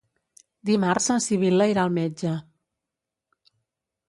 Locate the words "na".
1.11-1.17